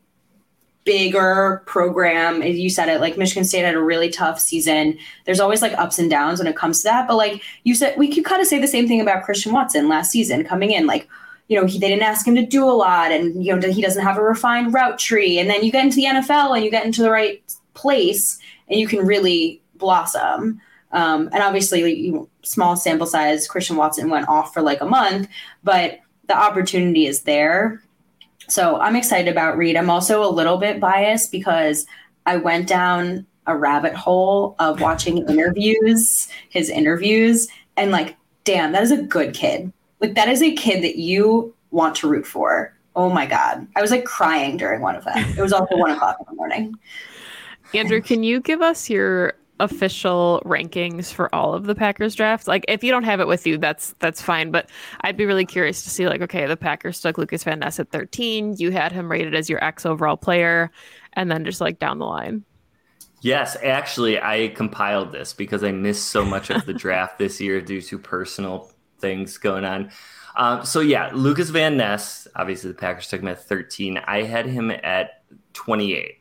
[0.88, 2.40] bigger program.
[2.40, 4.98] as You said it, like Michigan State had a really tough season.
[5.26, 7.06] There's always like ups and downs when it comes to that.
[7.06, 9.86] But like you said, we could kind of say the same thing about Christian Watson
[9.86, 10.86] last season coming in.
[10.86, 11.06] Like,
[11.48, 13.82] you know, he, they didn't ask him to do a lot and, you know, he
[13.82, 15.38] doesn't have a refined route tree.
[15.38, 17.42] And then you get into the NFL and you get into the right
[17.74, 20.58] place and you can really blossom.
[20.92, 24.86] Um, and obviously, you know, small sample size, Christian Watson went off for like a
[24.86, 25.28] month,
[25.62, 27.82] but the opportunity is there.
[28.48, 29.76] So I'm excited about Reed.
[29.76, 31.86] I'm also a little bit biased because
[32.26, 38.82] I went down a rabbit hole of watching interviews, his interviews, and like, damn, that
[38.82, 39.72] is a good kid.
[40.00, 42.74] Like, that is a kid that you want to root for.
[42.96, 43.66] Oh my God.
[43.76, 45.16] I was like crying during one of them.
[45.16, 46.74] It was also one o'clock in the morning.
[47.74, 52.46] Andrew, can you give us your official rankings for all of the Packers drafts?
[52.46, 54.50] Like if you don't have it with you, that's that's fine.
[54.50, 54.70] But
[55.02, 57.90] I'd be really curious to see like, okay, the Packers took Lukas Van Ness at
[57.90, 58.56] 13.
[58.58, 60.70] You had him rated as your X overall player,
[61.14, 62.44] and then just like down the line.
[63.20, 67.60] Yes, actually, I compiled this because I missed so much of the draft this year
[67.60, 69.90] due to personal things going on.
[70.36, 73.98] Um, so yeah, Lukas Van Ness, obviously the Packers took him at 13.
[73.98, 76.18] I had him at 28.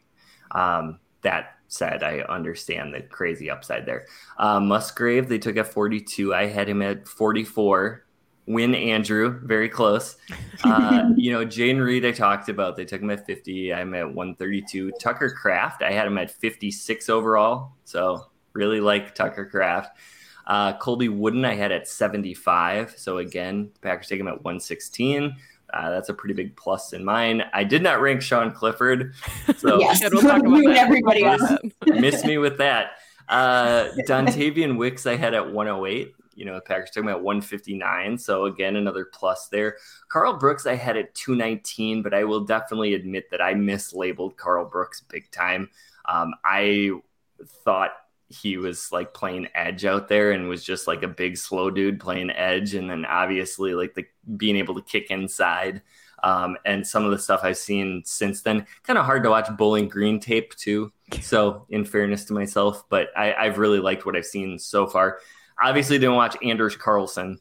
[0.52, 4.06] Um, that said, I understand the crazy upside there.
[4.38, 6.34] Uh, Musgrave, they took at 42.
[6.34, 8.06] I had him at 44.
[8.48, 10.16] Win Andrew, very close.
[10.64, 12.78] Uh, you know, Jayden Reed, I talked about.
[12.78, 13.74] They took him at 50.
[13.74, 14.92] I'm at 132.
[15.02, 17.74] Tucker Kraft, I had him at 56 overall.
[17.84, 19.98] So really like Tucker Kraft.
[20.46, 22.94] Uh, Colby Wooden, I had at 75.
[22.98, 25.36] So again, Packers take him at 116.
[25.74, 27.44] Uh, that's a pretty big plus in mine.
[27.54, 29.14] I did not rank Sean Clifford,
[29.58, 30.78] so yes, we'll talk about that.
[30.78, 31.42] everybody else.
[31.86, 32.92] Miss me with that.
[33.30, 36.14] Uh, Dontayvion Wicks, I had at 108.
[36.36, 38.18] You know, the Packers took him at 159.
[38.20, 39.78] So again, another plus there.
[40.08, 44.66] Karl Brooks, I had at 219, but I will definitely admit that I mislabeled Karl
[44.66, 45.70] Brooks big time.
[46.06, 46.92] Um, I
[47.64, 47.92] thought
[48.30, 52.00] he was like playing edge out there and was just like a big slow dude
[52.00, 55.82] playing edge and then obviously like the being able to kick inside
[56.24, 59.48] um, and some of the stuff I've seen since then kind of hard to watch
[59.56, 64.16] Bowling Green tape too so in fairness to myself but I, I've really liked what
[64.16, 65.20] I've seen so far.
[65.62, 67.40] Obviously didn't watch Anders Carlson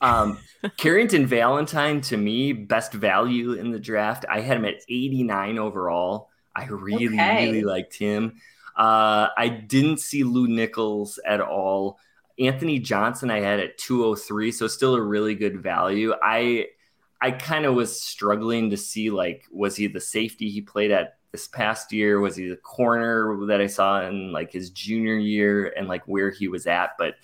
[0.00, 0.38] um,
[0.76, 4.24] Carrington Valentine to me best value in the draft.
[4.30, 6.28] I had him at 89 overall.
[6.54, 7.46] I really okay.
[7.46, 8.40] really liked him
[8.78, 11.98] uh, I didn't see Lew Nichols at all.
[12.38, 16.14] Anthony Johnson, I had at 203, so still a really good value.
[16.22, 16.66] I
[17.20, 21.18] I kind of was struggling to see like was he the safety he played at
[21.32, 22.20] this past year?
[22.20, 26.30] Was he the corner that I saw in like his junior year and like where
[26.30, 26.90] he was at?
[26.98, 27.14] But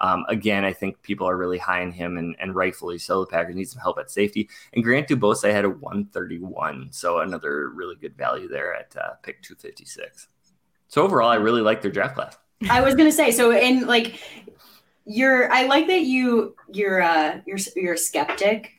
[0.00, 3.20] um, again, I think people are really high on him and, and rightfully so.
[3.20, 4.50] The Packers need some help at safety.
[4.72, 9.14] And Grant Dubose, I had a 131, so another really good value there at uh,
[9.22, 10.26] pick 256.
[10.88, 12.36] So overall, I really like their draft class.
[12.70, 14.20] I was gonna say so in like
[15.04, 18.70] you're I like that you you're uh you're you're a skeptic.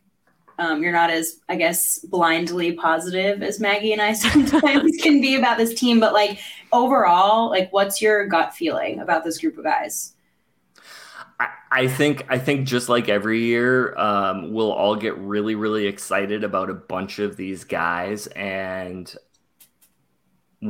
[0.58, 5.36] Um, you're not as I guess blindly positive as Maggie and I sometimes can be
[5.36, 6.39] about this team, but like
[6.72, 10.15] overall, like what's your gut feeling about this group of guys?
[11.72, 16.44] I, think I think just like every year, um, we'll all get really really excited
[16.46, 19.13] about a bunch of these guys, and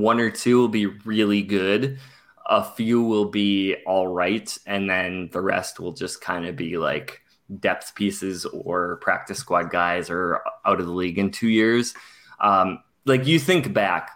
[0.02, 2.00] one or two will be really good
[2.48, 6.78] a few will be all right and then the rest will just kind of be
[6.78, 7.22] like
[7.60, 11.94] depth pieces or practice squad guys or out of the league in two years.
[12.40, 14.12] Um, like you think back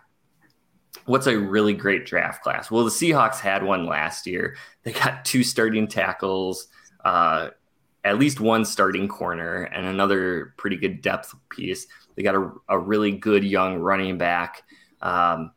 [1.05, 2.69] what's a really great draft class?
[2.69, 4.55] Well the seahawks had one last year.
[4.83, 6.67] They got two starting tackles
[7.03, 7.49] uh,
[8.03, 11.87] at least one starting corner and another pretty good depth piece.
[12.15, 14.63] They got a, a really good young running back.
[15.01, 15.51] Um,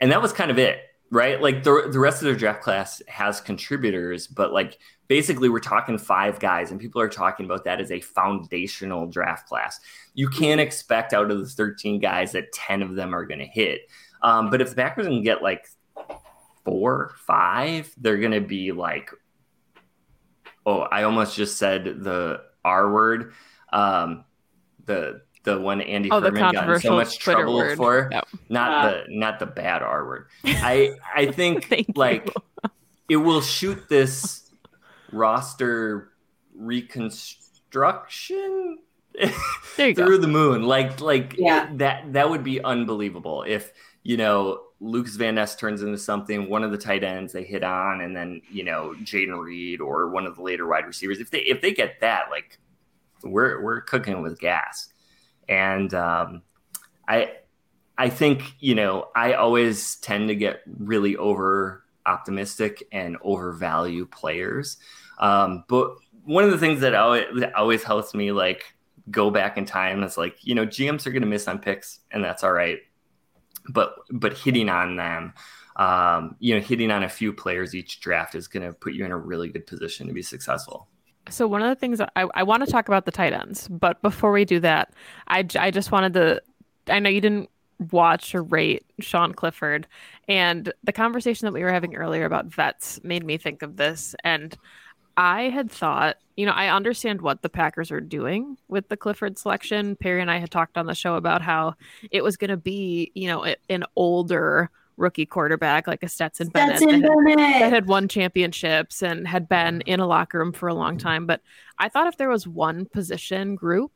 [0.00, 0.80] and that was kind of it
[1.10, 1.40] right?
[1.40, 5.96] Like the, the rest of their draft class has contributors but like basically we're talking
[5.96, 9.80] five guys and people are talking about that as a foundational draft class.
[10.14, 13.46] You can't expect out of the 13 guys that 10 of them are going to
[13.46, 13.82] hit.
[14.22, 15.66] Um, but if the packers can get like
[16.64, 19.10] four five they're going to be like
[20.66, 23.32] oh i almost just said the r word.
[23.72, 24.24] Um,
[24.84, 27.76] the the one Andy oh, Herman got in so much Twitter trouble word.
[27.76, 28.08] for.
[28.12, 28.28] Yep.
[28.48, 30.26] Not uh, the not the bad R word.
[30.44, 32.32] I I think like
[33.08, 34.50] it will shoot this
[35.10, 36.12] roster
[36.54, 38.78] reconstruction
[39.76, 40.18] through go.
[40.18, 40.62] the moon.
[40.62, 41.70] Like like yeah.
[41.76, 46.62] that that would be unbelievable if you know Lukas Van Ness turns into something, one
[46.62, 50.26] of the tight ends they hit on, and then you know Jayden Reed or one
[50.26, 51.20] of the later wide receivers.
[51.20, 52.58] If they if they get that, like
[53.22, 54.90] we're we're cooking with gas
[55.48, 56.42] and um,
[57.06, 57.32] I
[57.98, 64.76] I think, you know, I always tend to get really over optimistic and overvalue players.
[65.18, 68.72] Um, but one of the things that always, that always helps me like
[69.10, 71.98] go back in time is like, you know, GMs are going to miss on picks
[72.12, 72.78] and that's all right.
[73.68, 75.34] But, but hitting on them,
[75.74, 79.04] um, you know, hitting on a few players each draft is going to put you
[79.04, 80.88] in a really good position to be successful.
[81.30, 84.00] So one of the things I, I want to talk about the tight ends, but
[84.02, 84.92] before we do that,
[85.26, 86.42] I, I just wanted to,
[86.88, 87.50] I know you didn't
[87.90, 89.86] watch or rate Sean Clifford.
[90.26, 94.14] And the conversation that we were having earlier about vets made me think of this.
[94.24, 94.56] And
[95.16, 99.38] I had thought, you know, I understand what the Packers are doing with the Clifford
[99.38, 99.96] selection.
[99.96, 101.74] Perri and I had talked on the show about how
[102.10, 107.00] it was going to be, you know, an older rookie quarterback like a Stetson, Stetson
[107.00, 110.68] Bennett, that had, that had won championships and had been in a locker room for
[110.68, 111.26] a long time.
[111.26, 111.40] But
[111.78, 113.92] I thought if there was one position group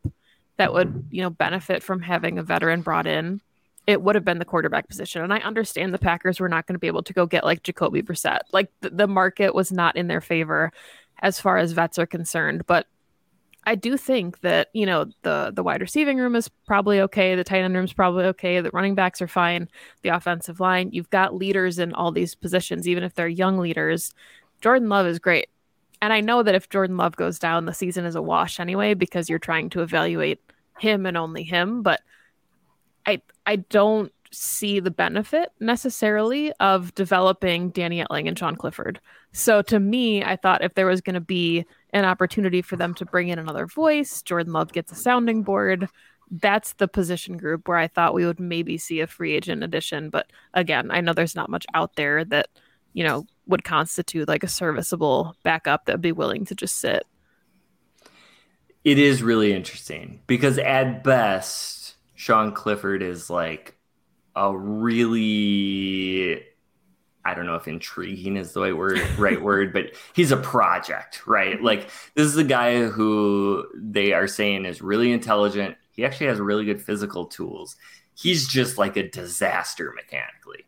[0.56, 3.40] that would, you know, benefit from having a veteran brought in,
[3.86, 5.22] it would have been the quarterback position.
[5.22, 7.62] And I understand the Packers were not going to be able to go get like
[7.62, 8.40] Jacoby Brissett.
[8.52, 10.72] Like the, the market was not in their favor
[11.20, 12.64] as far as vets are concerned.
[12.66, 12.86] But
[13.64, 17.44] I do think that, you know, the the wide receiving room is probably okay, the
[17.44, 19.68] tight end room is probably okay, the running backs are fine,
[20.02, 24.14] the offensive line, you've got leaders in all these positions, even if they're young leaders.
[24.60, 25.48] Jordan Love is great.
[26.00, 28.94] And I know that if Jordan Love goes down, the season is a wash anyway,
[28.94, 30.40] because you're trying to evaluate
[30.78, 31.82] him and only him.
[31.82, 32.00] But
[33.06, 39.00] I I don't see the benefit necessarily of developing Danny Etling and Sean Clifford.
[39.32, 42.94] So to me, I thought if there was going to be an opportunity for them
[42.94, 45.88] to bring in another voice, Jordan Love gets a sounding board.
[46.30, 50.08] That's the position group where I thought we would maybe see a free agent addition.
[50.08, 52.48] But again, I know there's not much out there that,
[52.94, 57.04] you know, would constitute like a serviceable backup that would be willing to just sit.
[58.84, 63.76] It is really interesting because at best, Sean Clifford is like
[64.34, 66.42] a really
[67.24, 71.26] I don't know if intriguing is the right word, right word, but he's a project,
[71.26, 71.56] right?
[71.56, 71.64] Mm-hmm.
[71.64, 75.76] Like this is a guy who they are saying is really intelligent.
[75.92, 77.76] He actually has really good physical tools.
[78.14, 80.64] He's just like a disaster mechanically.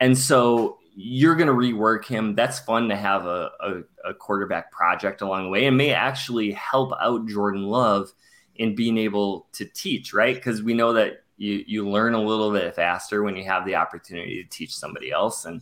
[0.00, 2.34] And so you're going to rework him.
[2.34, 6.52] That's fun to have a, a, a, quarterback project along the way and may actually
[6.52, 8.12] help out Jordan Love
[8.56, 10.34] in being able to teach, right?
[10.34, 13.74] Because we know that you, you learn a little bit faster when you have the
[13.74, 15.44] opportunity to teach somebody else.
[15.44, 15.60] And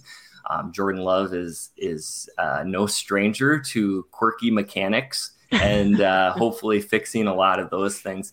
[0.49, 7.27] um, Jordan Love is is uh, no stranger to quirky mechanics and uh, hopefully fixing
[7.27, 8.33] a lot of those things.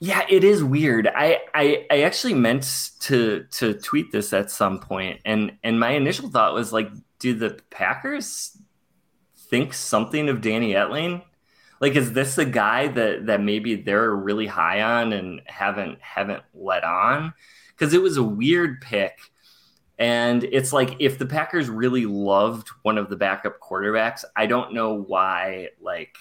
[0.00, 1.08] Yeah, it is weird.
[1.08, 5.90] I, I I actually meant to to tweet this at some point, and and my
[5.90, 6.88] initial thought was like,
[7.18, 8.56] do the Packers
[9.50, 11.22] think something of Danny Etling?
[11.80, 16.44] Like, is this a guy that that maybe they're really high on and haven't haven't
[16.54, 17.34] let on?
[17.70, 19.18] Because it was a weird pick
[19.98, 24.72] and it's like if the Packers really loved one of the backup quarterbacks, I don't
[24.72, 26.16] know why like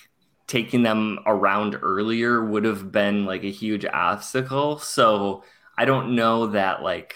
[0.48, 4.80] taking them around earlier would have been like a huge obstacle.
[4.80, 5.44] So
[5.78, 7.16] I don't know that like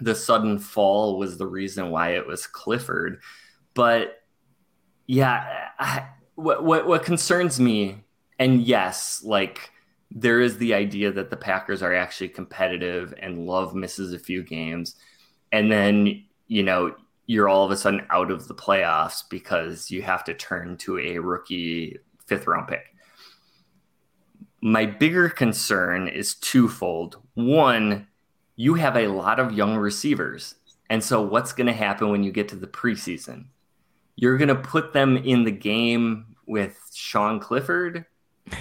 [0.00, 3.20] the sudden fall was the reason why it was Clifford.
[3.74, 4.22] But
[5.06, 8.02] yeah, I, what, what what concerns me,
[8.40, 9.70] and yes, like
[10.10, 14.42] there is the idea that the Packers are actually competitive and Love misses a few
[14.42, 14.96] games
[15.52, 16.94] and then you know
[17.26, 20.98] you're all of a sudden out of the playoffs because you have to turn to
[20.98, 22.94] a rookie fifth round pick.
[24.60, 27.16] My bigger concern is twofold.
[27.34, 28.08] One,
[28.56, 30.56] you have a lot of young receivers.
[30.90, 33.46] And so, what's going to happen when you get to the preseason?
[34.16, 38.06] You're going to put them in the game with Sean Clifford,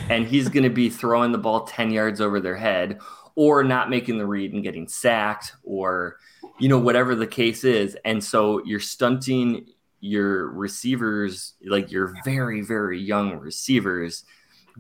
[0.10, 3.00] and he's going to be throwing the ball 10 yards over their head
[3.36, 6.18] or not making the read and getting sacked or
[6.60, 7.98] you know whatever the case is.
[8.06, 9.68] And so you're stunting
[10.02, 14.24] your receivers like your very very young receivers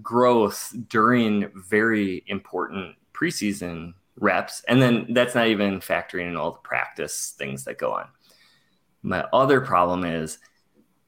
[0.01, 4.63] growth during very important preseason reps.
[4.67, 8.07] And then that's not even factoring in all the practice things that go on.
[9.01, 10.37] My other problem is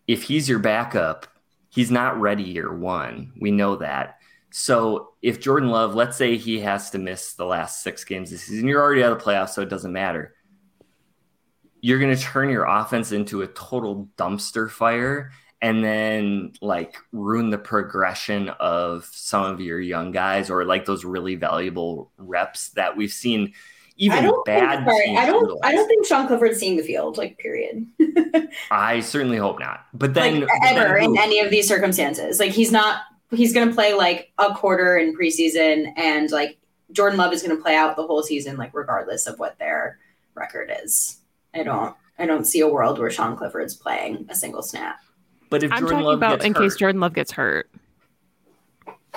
[0.08, 1.28] if he's your backup
[1.72, 3.34] he's not ready year one.
[3.40, 4.18] We know that.
[4.52, 8.44] So if Jordan Love, let's say he has to miss the last six games this
[8.44, 10.36] season, you're already out of the playoffs, so it doesn't matter.
[11.82, 17.50] You're going to turn your offense into a total dumpster fire and then like ruin
[17.50, 22.98] the progression of some of your young guys or like those really valuable reps that
[22.98, 23.54] we've seen
[23.98, 25.60] even I don't bad think, I don't utilize.
[25.64, 27.86] I don't think Sean Clifford's seeing the field, like period.
[28.72, 29.86] I certainly hope not.
[29.94, 32.40] But then like ever then in any of these circumstances.
[32.40, 36.58] Like he's not he's gonna play like a quarter in preseason and like
[36.92, 40.00] Jordan Love is going to play out the whole season, like regardless of what their
[40.36, 41.21] record is.
[41.54, 45.00] I don't I don't see a world where Sean Clifford's playing a single snap.
[45.50, 47.70] But if I'm Jordan talking Love about gets in hurt, case Jordan Love gets hurt.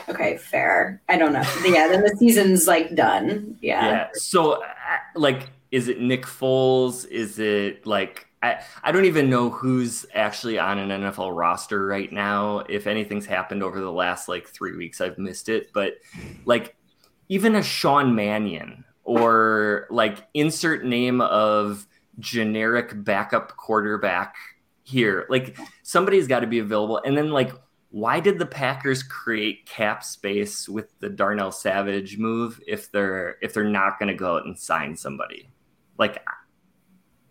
[0.09, 1.01] Okay, fair.
[1.09, 1.43] I don't know.
[1.64, 3.57] yeah, then the season's like done.
[3.61, 3.87] Yeah.
[3.87, 4.09] yeah.
[4.14, 4.66] So, uh,
[5.14, 7.07] like, is it Nick Foles?
[7.09, 12.12] Is it like I, I don't even know who's actually on an NFL roster right
[12.12, 12.59] now.
[12.68, 15.72] If anything's happened over the last like three weeks, I've missed it.
[15.72, 15.95] But
[16.45, 16.76] like
[17.30, 21.87] even a Sean Mannion or like insert name of
[22.19, 24.37] generic backup quarterback
[24.83, 25.27] here.
[25.29, 27.01] Like somebody's got to be available.
[27.05, 27.53] And then like
[27.95, 33.55] why did the Packers create cap space with the Darnell Savage move if they're if
[33.55, 35.49] they're not going to go out and sign somebody?
[35.97, 36.21] Like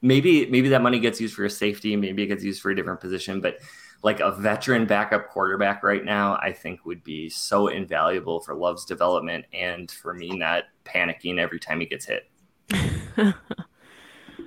[0.01, 2.75] maybe maybe that money gets used for a safety, maybe it gets used for a
[2.77, 3.57] different position, but
[4.03, 8.85] like a veteran backup quarterback right now, I think would be so invaluable for Love's
[8.85, 12.29] development and for me not panicking every time he gets hit.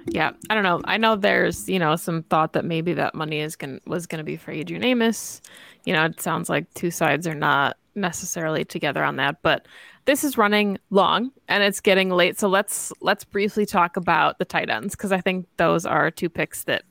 [0.06, 0.80] Yeah, I don't know.
[0.84, 4.18] I know there's, you know, some thought that maybe that money is going was going
[4.18, 5.40] to be for Adrian Amos.
[5.84, 9.66] You know, it sounds like two sides are not necessarily together on that, but
[10.04, 12.38] this is running long and it's getting late.
[12.38, 16.28] So let's let's briefly talk about the tight ends because I think those are two
[16.28, 16.84] picks that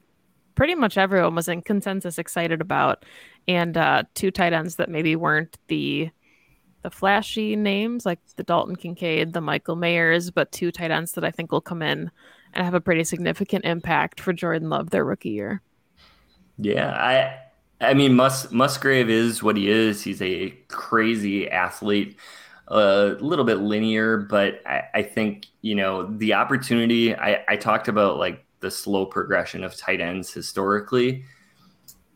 [0.55, 3.05] pretty much everyone was in consensus excited about,
[3.47, 6.09] and uh, two tight ends that maybe weren't the
[6.81, 11.23] the flashy names like the Dalton Kincaid, the Michael Mayers, but two tight ends that
[11.23, 12.11] I think will come in
[12.55, 15.61] and have a pretty significant impact for Jordan Love their rookie year.
[16.57, 17.37] Yeah, I
[17.85, 20.01] I mean Mus Musgrave is what he is.
[20.01, 22.17] He's a crazy athlete,
[22.67, 27.15] a little bit linear, but I, I think you know the opportunity.
[27.15, 31.25] I, I talked about like the slow progression of tight ends historically,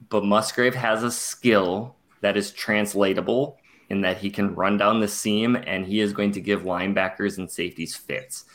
[0.09, 3.57] but Musgrave has a skill that is translatable
[3.89, 7.37] in that he can run down the seam and he is going to give linebackers
[7.37, 8.45] and safeties fits.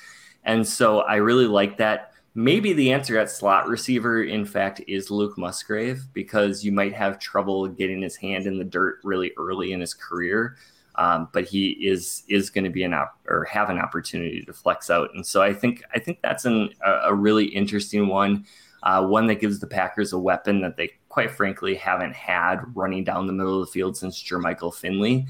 [0.44, 2.12] And so I really like that.
[2.34, 7.18] Maybe the answer at slot receiver, in fact, is Luke Musgrave because you might have
[7.18, 10.56] trouble getting his hand in the dirt really early in his career.
[10.96, 14.52] Um, but he is is going to be an op- or have an opportunity to
[14.52, 18.46] flex out, and so I think I think that's an, a, a really interesting one,
[18.84, 23.02] uh, one that gives the Packers a weapon that they quite frankly haven't had running
[23.02, 25.26] down the middle of the field since Jermichael Finley.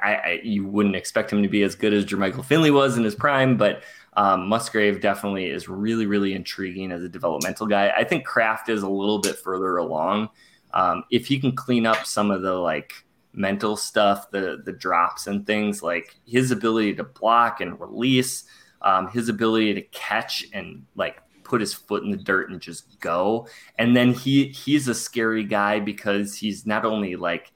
[0.00, 3.02] I, I, you wouldn't expect him to be as good as Jermichael Finley was in
[3.02, 3.82] his prime, but
[4.18, 7.92] um, Musgrave definitely is really, really intriguing as a developmental guy.
[7.96, 10.30] I think Kraft is a little bit further along.
[10.74, 12.94] Um, if he can clean up some of the like
[13.32, 18.42] mental stuff, the the drops and things, like his ability to block and release,
[18.82, 22.98] um, his ability to catch and like put his foot in the dirt and just
[22.98, 23.46] go.
[23.78, 27.52] And then he he's a scary guy because he's not only like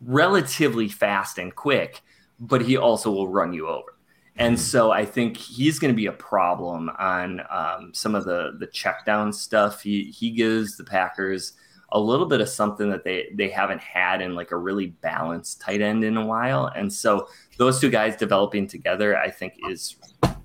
[0.00, 2.02] relatively fast and quick,
[2.40, 3.93] but he also will run you over.
[4.36, 8.56] And so I think he's going to be a problem on um, some of the
[8.58, 9.82] the check down stuff.
[9.82, 11.52] He he gives the Packers
[11.92, 15.60] a little bit of something that they they haven't had in like a really balanced
[15.60, 16.66] tight end in a while.
[16.66, 17.28] And so
[17.58, 19.96] those two guys developing together, I think, is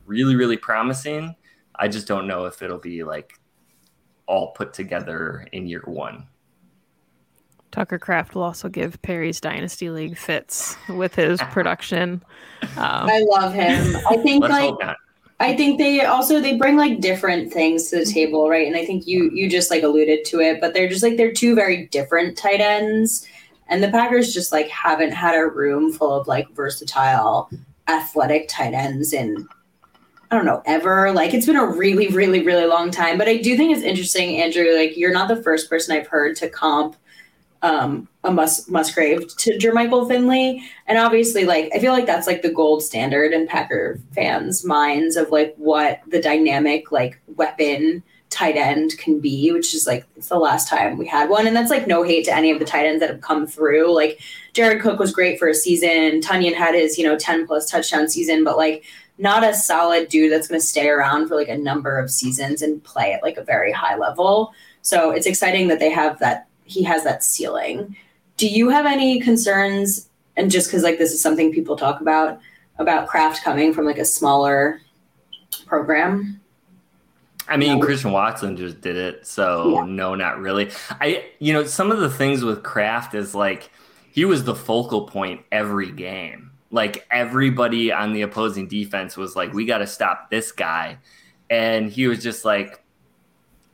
[0.05, 1.35] really really promising.
[1.75, 3.39] I just don't know if it'll be like
[4.27, 6.27] all put together in year one.
[7.71, 12.23] Tucker Kraft will also give Perri's Dynasty League fits with his production.
[12.61, 13.97] Um, I love him.
[14.09, 14.75] I think like.
[15.41, 18.67] I think they also they bring like different things to the table, right?
[18.67, 21.31] And I think you you just like alluded to it, but they're just like they're
[21.31, 23.25] two very different tight ends.
[23.69, 27.49] And the Packers just like haven't had a room full of like versatile
[27.87, 29.47] athletic tight ends in
[30.31, 31.11] I don't know, ever.
[31.11, 33.17] Like it's been a really, really, really long time.
[33.17, 34.75] But I do think it's interesting, Andrew.
[34.75, 36.95] Like you're not the first person I've heard to comp
[37.61, 40.63] um, a Mus- Musgrave to Jermichael Finley.
[40.87, 45.15] And obviously, like, I feel like that's like the gold standard in Packer fans' minds
[45.15, 50.29] of like what the dynamic, like, weapon tight end can be, which is like, it's
[50.29, 51.47] the last time we had one.
[51.47, 53.93] And that's like no hate to any of the tight ends that have come through.
[53.93, 54.19] Like,
[54.53, 56.21] Jared Cook was great for a season.
[56.21, 58.85] Tonyan had his, you know, 10 plus touchdown season, but like,
[59.19, 62.61] not a solid dude that's going to stay around for like a number of seasons
[62.61, 64.53] and play at like a very high level.
[64.81, 67.95] So it's exciting that they have that he has that ceiling.
[68.37, 70.07] Do you have any concerns?
[70.37, 72.39] And just because like this is something people talk about
[72.77, 74.79] about Kraft coming from like a smaller
[75.65, 76.39] program.
[77.47, 77.85] I mean, No.
[77.85, 79.85] Christian Watson just did it, so Yeah.
[79.85, 80.69] no, not really.
[80.91, 83.71] I, you know, some of the things with Kraft is like
[84.11, 86.51] he was the focal point every game.
[86.71, 90.99] Like everybody on the opposing defense was like, "We got to stop this guy,"
[91.49, 92.83] and he was just like,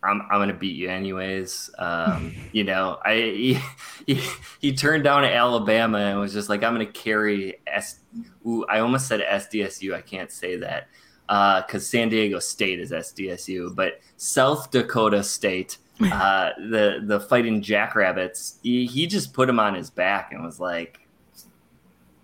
[0.08, 1.70] I'm, I'm gonna beat you anyways.
[1.78, 3.60] Um, you know, I he,
[4.06, 4.22] he,
[4.62, 8.00] he turned down Alabama and was just like, I'm gonna carry S.
[8.46, 9.94] Ooh, I almost said SDSU.
[9.94, 10.88] I can't say that
[11.28, 17.62] because uh, San Diego State is SDSU, but South Dakota State, uh, the the fighting
[17.62, 21.00] Jackrabbits, he, he just put him on his back and was like,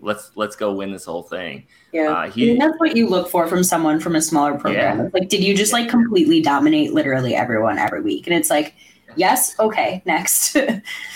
[0.02, 1.66] let's let's go win this whole thing.
[1.92, 4.98] Yeah, uh, he, that's what you look for from someone from a smaller program.
[5.00, 5.10] Yeah.
[5.14, 5.80] Like, did you just yeah.
[5.80, 8.28] like completely dominate literally everyone every week?
[8.28, 8.74] And it's like,
[9.16, 10.58] yes, okay, next.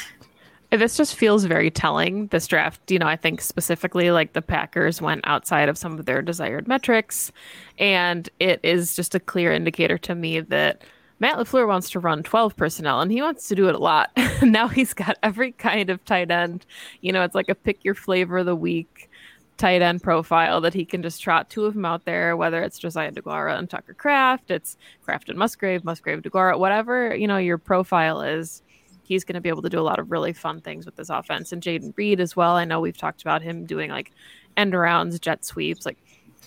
[0.72, 2.28] this just feels very telling.
[2.28, 6.06] This draft, you know, I think specifically like the Packers went outside of some of
[6.06, 7.32] their desired metrics,
[7.78, 10.84] and it is just a clear indicator to me that
[11.20, 14.12] Matt LaFleur wants to run 12 personnel and he wants to do it a lot.
[14.42, 16.66] now he's got every kind of tight end.
[17.02, 19.10] You know, it's like a pick your flavor of the week
[19.58, 22.78] tight end profile that he can just trot two of them out there, whether it's
[22.78, 27.58] Josiah DeGuara and Tucker Kraft, it's Kraft and Musgrave, Musgrave DeGuara, whatever, you know, your
[27.58, 28.62] profile is.
[29.04, 31.12] He's going to be able to do a lot of really fun things with this
[31.12, 31.52] offense.
[31.52, 32.56] And Jayden Reed as well.
[32.56, 34.12] I know we've talked about him doing like
[34.58, 35.86] end arounds, jet sweeps.
[35.86, 36.00] Like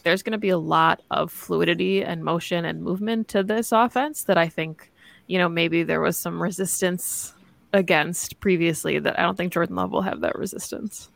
[0.03, 4.25] there's going to be a lot of fluidity and motion and movement to this offense
[4.25, 4.91] that I think,
[5.27, 7.35] you know, maybe there was some resistance
[7.73, 11.09] against previously that I don't think Jordan Love will have that resistance.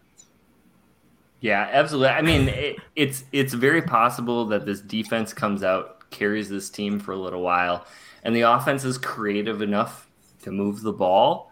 [1.41, 2.09] Yeah, absolutely.
[2.09, 7.01] I mean, it, it's it's very possible that this defense comes out, carries this team
[7.01, 7.85] for a little while,
[8.23, 10.09] and the offense is creative enough
[10.43, 11.52] to move the ball,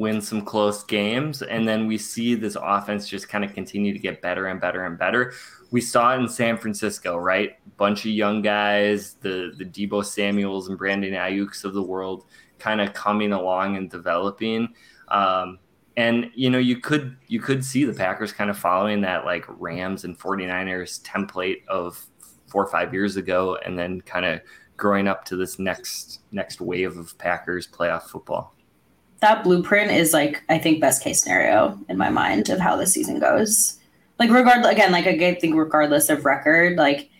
[0.00, 3.98] win some close games, and then we see this offense just kind of continue to
[3.98, 5.32] get better and better and better
[5.70, 7.56] we saw it in San Francisco, right?
[7.76, 12.24] Bunch of young guys, the the Deebo Samuels and Brandon Aiyuk's of the world,
[12.58, 14.74] kind of coming along and developing.
[15.08, 15.58] Um,
[15.96, 19.44] and you know, you could you could see the Packers kind of following that like
[19.48, 22.04] Rams and 49ers template of
[22.48, 24.40] four or five years ago, and then kind of
[24.76, 28.54] growing up to this next next wave of Packers playoff football.
[29.20, 32.86] That blueprint is like I think best case scenario in my mind of how the
[32.86, 33.80] season goes
[34.20, 37.10] like regard again, like I think regardless of record, like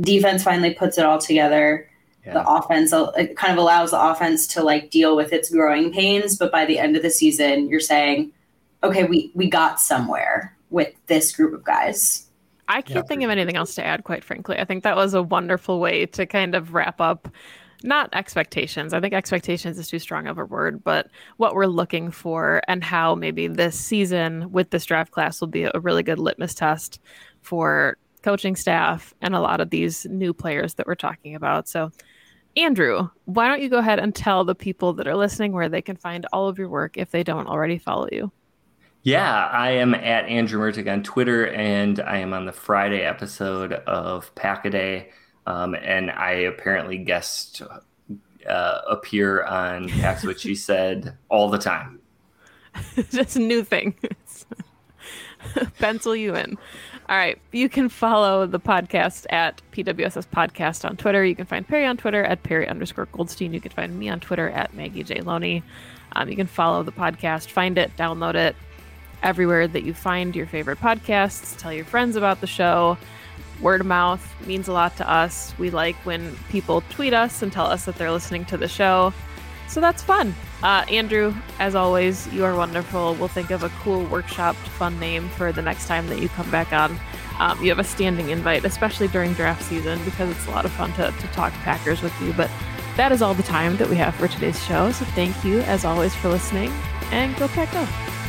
[0.00, 1.90] defense finally puts it all together.
[2.24, 2.34] Yeah.
[2.34, 6.38] The offense it kind of allows the offense to like deal with its growing pains,
[6.38, 8.32] but by the end of the season, you're saying,
[8.84, 12.28] okay, we we got somewhere with this group of guys.
[12.68, 13.02] I can't yeah.
[13.02, 14.58] think of anything else to add, quite frankly.
[14.58, 17.28] I think that was a wonderful way to kind of wrap up
[17.84, 18.92] not expectations.
[18.92, 22.82] I think expectations is too strong of a word, but what we're looking for and
[22.82, 27.00] how maybe this season with this draft class will be a really good litmus test
[27.40, 31.68] for coaching staff and a lot of these new players that we're talking about.
[31.68, 31.90] So,
[32.56, 35.82] Andrew, why don't you go ahead and tell the people that are listening where they
[35.82, 38.30] can find all of your work if they don't already follow you?
[39.04, 43.72] Yeah, I am at Andrew Mertig on Twitter, and I am on the Friday episode
[43.72, 45.10] of Pack a Day.
[45.46, 47.62] Um, and I apparently guest
[48.48, 52.00] uh, appear on That's What She Said all the time.
[52.96, 53.94] A new thing.
[55.78, 56.56] Pencil you in.
[57.08, 57.38] All right.
[57.50, 61.24] You can follow the podcast at PWSS Podcast on Twitter.
[61.24, 63.52] You can find Perri on Twitter at Perri underscore Goldstein.
[63.52, 65.20] You can find me on Twitter at Maggie J.
[65.20, 65.62] Loney.
[66.12, 68.54] Um, you can follow the podcast, find it, download it
[69.22, 71.56] everywhere that you find your favorite podcasts.
[71.58, 72.98] Tell your friends about the show
[73.62, 75.54] word of mouth means a lot to us.
[75.58, 79.14] We like when people tweet us and tell us that they're listening to the show.
[79.68, 80.34] So that's fun.
[80.62, 83.14] Uh, Andrew, as always, you are wonderful.
[83.14, 86.50] We'll think of a cool workshop fun name for the next time that you come
[86.50, 86.98] back on.
[87.38, 90.72] Um, you have a standing invite, especially during draft season, because it's a lot of
[90.72, 92.34] fun to, to talk Packers with you.
[92.34, 92.50] But
[92.96, 94.92] that is all the time that we have for today's show.
[94.92, 96.70] So thank you, as always, for listening,
[97.10, 98.21] and go Pack Go.